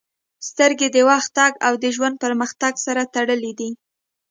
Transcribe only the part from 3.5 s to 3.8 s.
دي.